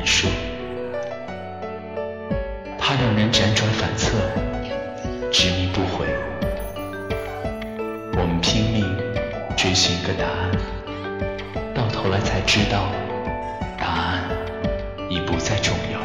[0.00, 0.30] 感情总是最难言说，
[2.78, 4.16] 它让人辗转反侧，
[5.30, 6.06] 执迷不悔。
[8.14, 8.84] 我们拼命
[9.56, 10.50] 追寻一个答案，
[11.74, 12.90] 到头来才知道，
[13.78, 14.24] 答案
[15.08, 16.00] 已不再重要。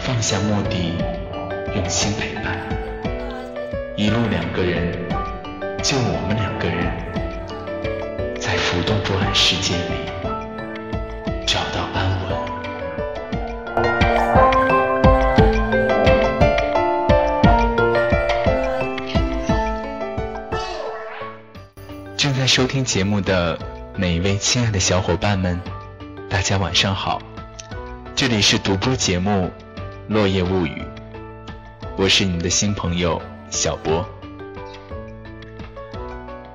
[0.00, 0.94] 放下目的，
[1.74, 2.58] 用心陪伴，
[3.96, 4.92] 一路两个人，
[5.82, 6.90] 就我们两个人。
[8.40, 10.33] 在浮动不安世界里
[22.54, 23.58] 收听节目的
[23.96, 25.60] 每一位亲爱的小伙伴们，
[26.30, 27.20] 大家晚上好！
[28.14, 29.30] 这里是独播节目
[30.06, 30.80] 《落叶物语》，
[31.96, 34.08] 我是你们的新朋友小博。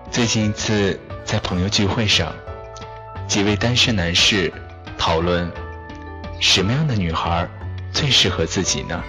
[0.09, 0.97] 最近一次。
[1.25, 2.34] 在朋友聚会上，
[3.28, 4.53] 几位单身男士
[4.97, 5.52] 讨论
[6.39, 7.45] 什么样的女孩
[7.91, 9.03] 最适合自己呢？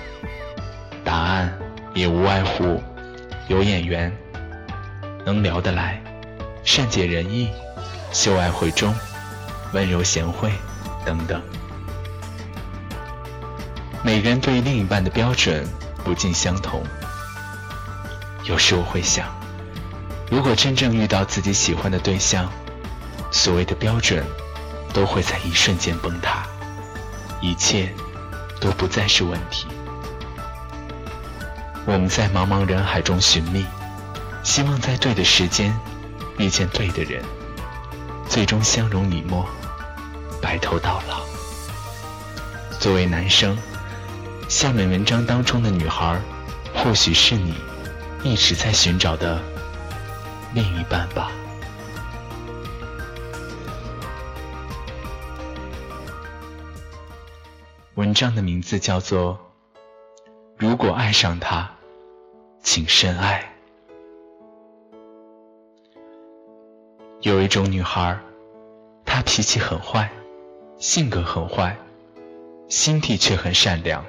[1.04, 1.56] 答案
[1.94, 2.82] 也无外乎
[3.47, 4.12] 有眼缘、
[5.25, 6.02] 能聊得来、
[6.64, 7.50] 善解人意、
[8.12, 8.94] 秀爱慧中、
[9.72, 10.53] 温柔贤惠
[11.05, 11.41] 等等。
[14.03, 15.66] 每个人对另一半的标准
[16.05, 16.83] 不尽相同。
[18.44, 19.28] 有时我会想。
[20.31, 22.48] 如果真正遇到自己喜欢的对象，
[23.33, 24.25] 所谓的标准
[24.92, 26.47] 都会在一瞬间崩塌，
[27.41, 27.92] 一切
[28.61, 29.66] 都不再是问题。
[31.84, 33.66] 我们在茫茫人海中寻觅，
[34.44, 35.77] 希望在对的时间
[36.41, 37.23] 遇见对的人，
[38.27, 39.47] 最终相濡以沫，
[40.41, 41.21] 白头到老。
[42.78, 43.59] 作为男生，
[44.49, 46.19] 下面文章当中的女孩，
[46.75, 47.55] 或许是你
[48.25, 49.39] 一直在寻找的。
[50.55, 51.31] 另一半吧。
[57.97, 59.34] 文章的名字叫做
[60.57, 61.71] 《如果爱上他，
[62.62, 63.53] 请深爱》。
[67.22, 68.19] 有一种女孩，
[69.04, 70.10] 她脾气很坏，
[70.78, 71.76] 性格很坏，
[72.69, 74.03] 心地却很善良，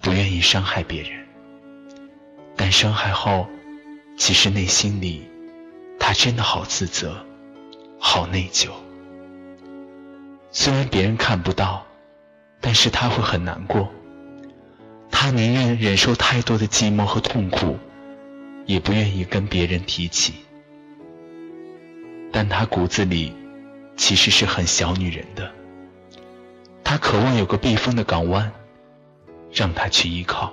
[0.00, 1.26] 不愿意伤害别人，
[2.56, 3.46] 但伤害后，
[4.16, 5.30] 其实内心里。
[5.96, 7.16] 他真的好自责，
[7.98, 8.68] 好内疚。
[10.50, 11.86] 虽然别人看不到，
[12.60, 13.90] 但是他会很难过。
[15.10, 17.78] 他宁愿忍受太多的寂寞和痛苦，
[18.66, 20.34] 也不愿意跟别人提起。
[22.36, 23.32] 但他骨子里
[23.96, 25.48] 其实是很小女人的。
[26.82, 28.50] 她渴望有个避风的港湾，
[29.52, 30.52] 让她去依靠。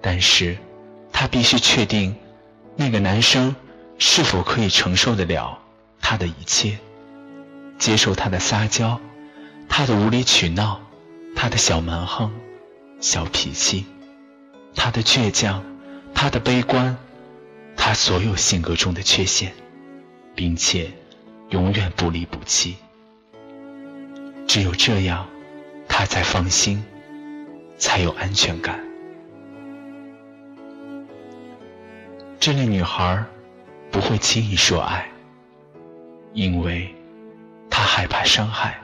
[0.00, 0.56] 但是，
[1.12, 2.14] 她必须确定。
[2.76, 3.56] 那个男生
[3.98, 5.58] 是否可以承受得了
[6.00, 6.78] 他的一切，
[7.76, 8.98] 接受他的撒娇，
[9.68, 10.80] 他的无理取闹，
[11.34, 12.32] 他的小蛮横、
[13.00, 13.84] 小脾气，
[14.76, 15.62] 他的倔强，
[16.14, 16.96] 他的悲观，
[17.82, 19.50] 他所有性格中的缺陷，
[20.34, 20.90] 并且
[21.48, 22.76] 永远不离不弃。
[24.46, 25.26] 只有这样，
[25.88, 26.84] 他才放心，
[27.78, 28.78] 才有安全感。
[32.38, 33.24] 这类女孩
[33.90, 35.10] 不会轻易说爱，
[36.34, 36.94] 因为
[37.70, 38.78] 她害怕伤害。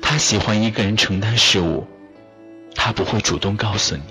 [0.00, 1.86] 她喜欢一个人承担事物，
[2.74, 4.02] 她不会主动告诉你。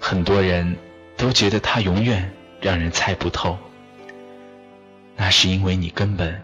[0.00, 0.74] 很多人
[1.18, 3.58] 都觉得他永远让人猜不透，
[5.16, 6.40] 那是因为你根本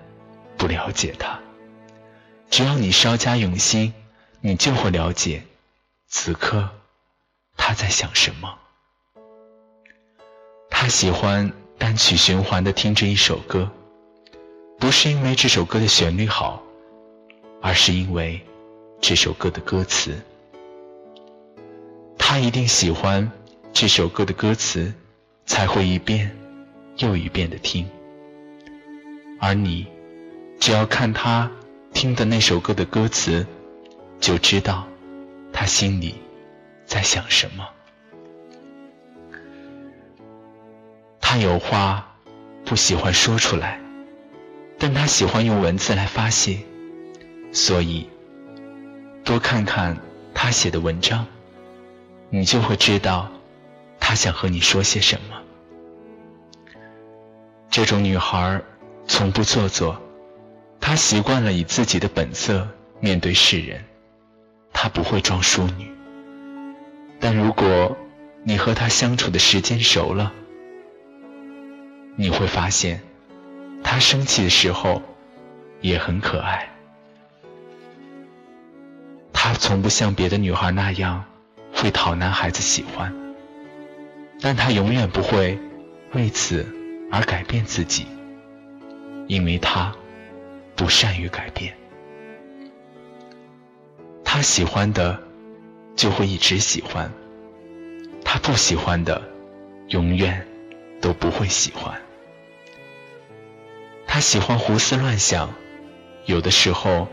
[0.59, 1.39] 不了解他。
[2.51, 3.95] 只要你稍加用心，
[4.41, 5.45] 你就会了解
[6.09, 6.69] 此刻
[7.57, 8.59] 他在想什么。
[10.69, 13.71] 他喜欢单曲循环的听着一首歌，
[14.81, 16.61] 不是因为这首歌的旋律好，
[17.63, 18.45] 而是因为
[19.01, 20.21] 这首歌的歌词。
[22.19, 23.31] 他一定喜欢
[23.75, 24.95] 这首歌的歌词，
[25.47, 26.31] 才会一遍
[26.99, 27.85] 又一遍的听。
[29.41, 29.85] 而你，
[30.61, 31.51] 只要看他
[31.93, 33.45] 听的那首歌的歌词，
[34.21, 34.87] 就知道
[35.53, 36.15] 他心里
[36.87, 37.69] 在想什么。
[41.21, 42.17] 他有话
[42.65, 43.81] 不喜欢说出来，
[44.79, 46.59] 但他喜欢用文字来发泄，
[47.51, 48.09] 所以
[49.25, 49.99] 多看看
[50.33, 51.27] 他写的文章，
[52.31, 53.29] 你就会知道
[54.07, 55.43] 他想和你说些什么。
[57.71, 58.61] 这种女孩
[59.07, 59.99] 从不做作，
[60.79, 62.69] 她习惯了以自己的本色
[63.01, 63.83] 面对世人，
[64.75, 65.91] 她不会装淑女。
[67.19, 67.97] 但如果
[68.43, 70.31] 你和她相处的时间熟了，
[72.15, 73.01] 你会发现，
[73.83, 75.01] 她生气的时候
[75.81, 76.69] 也很可爱。
[79.33, 81.25] 他从不像别的女孩那样
[81.75, 83.11] 会讨男孩子喜欢，
[84.41, 85.59] 但他永远不会
[86.13, 86.67] 为此
[87.11, 88.07] 而改变自己，
[89.27, 89.95] 因为他
[90.77, 91.75] 不善于改变。
[94.25, 95.23] 他喜欢的
[95.97, 97.11] 就会一直喜欢，
[98.25, 99.23] 他不喜欢的
[99.89, 100.47] 永远
[101.01, 102.01] 都不会喜欢。
[104.07, 105.55] 他喜欢胡思乱想，
[106.27, 107.09] 有的时候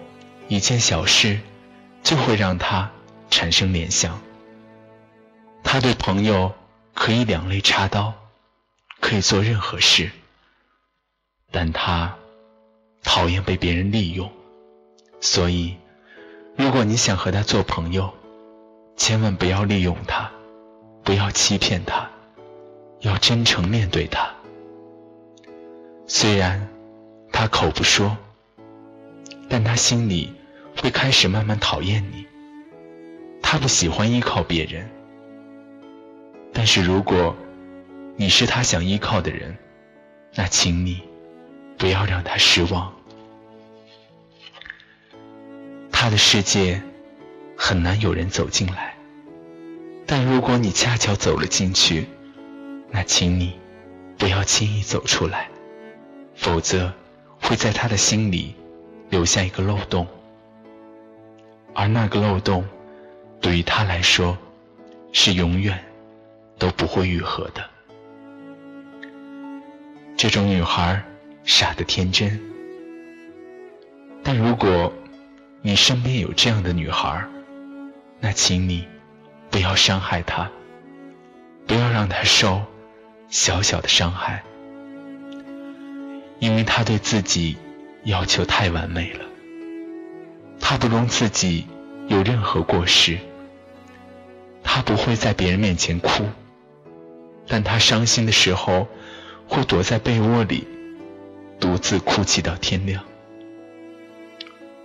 [0.47, 1.39] 一件小事。
[2.03, 2.89] 就会让他
[3.29, 4.19] 产生联想。
[5.63, 6.51] 他对朋友
[6.93, 8.13] 可以两肋插刀，
[8.99, 10.11] 可以做任何事，
[11.51, 12.15] 但他
[13.03, 14.31] 讨厌被别人利用。
[15.19, 15.77] 所以，
[16.55, 18.13] 如果你想和他做朋友，
[18.95, 20.31] 千万不要利用他，
[21.03, 22.09] 不要欺骗他，
[22.99, 24.29] 要真诚面对他。
[26.07, 26.67] 虽然
[27.31, 28.17] 他口不说，
[29.49, 30.33] 但他心里。
[30.81, 32.25] 会开始慢慢讨厌你。
[33.43, 34.89] 他不喜欢依靠别人，
[36.53, 37.35] 但是如果
[38.15, 39.57] 你是他想依靠的人，
[40.35, 41.01] 那请你
[41.77, 42.93] 不要让他失望。
[45.91, 46.81] 他的世界
[47.55, 48.95] 很难有人走进来，
[50.05, 52.07] 但如果你恰巧走了进去，
[52.89, 53.59] 那请你
[54.17, 55.49] 不要轻易走出来，
[56.35, 56.91] 否则
[57.39, 58.55] 会在他的心里
[59.09, 60.07] 留下一个漏洞。
[61.73, 62.65] 而那个漏洞，
[63.39, 64.37] 对于他来说，
[65.13, 65.81] 是永远
[66.61, 67.67] 都不会愈合的。
[70.15, 71.03] 这种女孩
[71.43, 72.39] 傻得天真，
[74.23, 74.93] 但如果
[75.63, 77.25] 你身边有这样的女孩，
[78.19, 78.87] 那请你
[79.49, 80.51] 不要伤害她，
[81.65, 82.61] 不要让她受
[83.27, 84.43] 小小的伤害，
[86.37, 87.57] 因为她对自己
[88.03, 89.25] 要求太完美了。
[90.59, 91.65] 他不容自己
[92.07, 93.17] 有任何过失，
[94.63, 96.23] 他不会在别人面前哭，
[97.53, 98.87] 但他伤心的时候
[99.45, 100.65] 会躲在被窝里
[101.59, 103.03] 独自哭泣到天亮。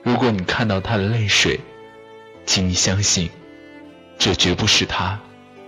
[0.03, 1.61] 如果你看到他的泪水，
[2.45, 3.31] 请你相信，
[4.19, 5.17] 这绝不是他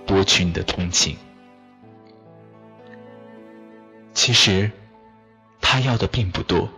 [0.08, 1.16] 博取你的同情。
[4.12, 4.68] 其实
[5.60, 6.68] 他要的并不多，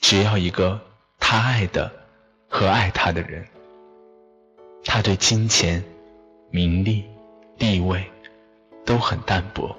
[0.00, 0.80] 只要一个。
[1.18, 1.90] 他爱的
[2.48, 3.44] 和爱他的人，
[4.84, 5.82] 他对金钱、
[6.50, 7.04] 名利、
[7.58, 8.04] 地位
[8.86, 9.76] 都很淡薄，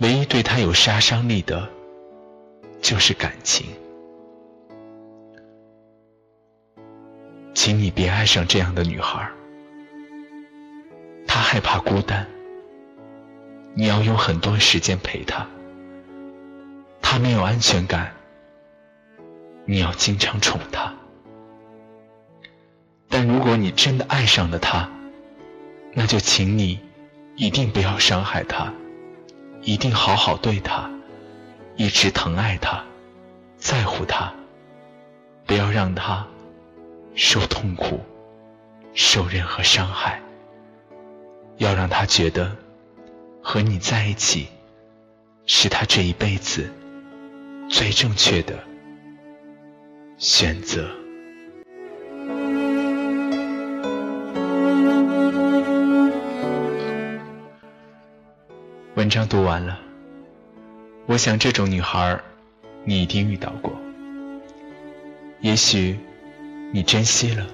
[0.00, 1.68] 唯一对他有杀伤力的，
[2.80, 3.66] 就是感情。
[7.52, 9.30] 请你别爱上这样的女孩，
[11.26, 12.26] 她害怕孤单，
[13.74, 15.46] 你要用很多时间陪她，
[17.02, 18.12] 她没有安全感。
[19.66, 20.94] 你要经常宠她，
[23.08, 24.88] 但如果你真的爱上了她，
[25.92, 26.80] 那就请你
[27.36, 28.72] 一定不要伤害他，
[29.62, 30.90] 一定好好对他，
[31.76, 32.84] 一直疼爱他，
[33.56, 34.32] 在乎他，
[35.46, 36.26] 不要让他
[37.14, 38.00] 受痛苦，
[38.94, 40.20] 受任何伤害。
[41.56, 42.56] 要让他觉得
[43.42, 44.48] 和你在一起
[45.44, 46.72] 是他这一辈子
[47.68, 48.58] 最正确的。
[50.18, 50.99] 选择。
[59.00, 59.80] 文章读完了，
[61.06, 62.20] 我想这种女孩，
[62.84, 63.72] 你一定遇到过。
[65.40, 65.98] 也许
[66.70, 67.46] 你珍惜了，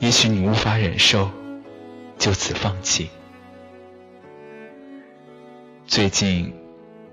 [0.00, 1.30] 也许你无法忍受，
[2.18, 3.08] 就此放弃。
[5.86, 6.52] 最近，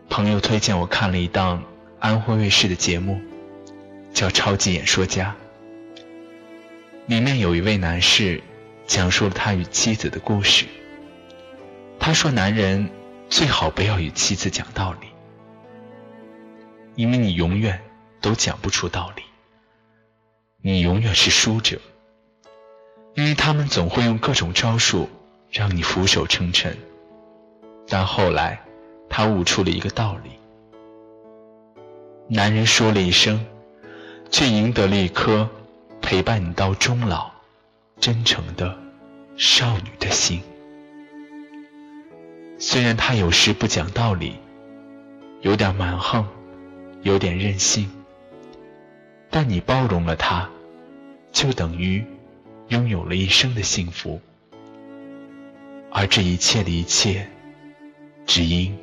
[0.09, 1.63] 朋友推荐我看了一档
[1.99, 3.21] 安徽卫视的节目。
[4.11, 5.35] 叫《超级演说家》，
[7.05, 8.41] 里面有一位男士
[8.87, 10.65] 讲述了他与妻子的故事。
[11.99, 12.89] 他说：“男人
[13.33, 15.07] 最好不要与妻子讲道理，
[16.93, 17.81] 因为你永远
[18.21, 19.23] 都讲不出道理，
[20.61, 21.81] 你永远是输者，
[23.15, 25.09] 因为他们总会用各种招数
[25.49, 26.77] 让你俯首称臣。”
[27.89, 28.61] 但后来，
[29.09, 30.29] 他悟出了一个道理：
[32.29, 33.43] 男人说了一声。
[34.29, 35.47] 却赢得了一颗
[36.01, 37.29] 陪伴你到终老、
[37.99, 38.75] 真诚的
[39.37, 40.41] 少女的心。
[42.65, 44.39] 虽然他有时不讲道理，
[45.41, 46.25] 有点蛮横，
[47.01, 47.89] 有点任性，
[49.29, 50.49] 但你包容了他，
[51.33, 52.05] 就等于
[52.69, 54.21] 拥有了一生的幸福。
[55.91, 57.27] 而这一切的一切，
[58.25, 58.73] 只因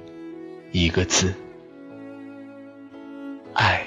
[0.73, 1.35] 一个字：
[3.55, 3.83] 爱。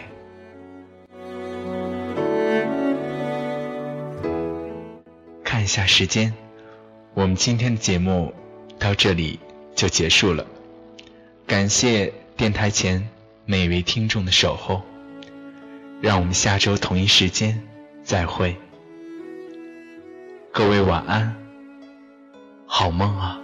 [5.44, 6.34] 看一下时间，
[7.14, 8.34] 我们今天的节目
[8.80, 9.40] 到这里
[9.76, 10.46] 就结束了。
[11.46, 13.10] 感谢电台前
[13.46, 14.82] 每位听众的守候，
[16.02, 17.62] 让我们下周同一时间
[18.04, 18.56] 再会。
[20.52, 21.36] 各位晚安，
[22.66, 23.43] 好梦啊。